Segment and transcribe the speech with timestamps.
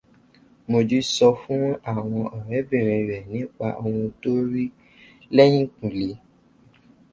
[0.69, 1.63] Mojí sọ fún
[1.93, 4.65] àwọn ọ̀rẹ́bìnrin rẹ̀ nípà oun tó rí
[5.35, 6.09] lẹ́yìnkùlé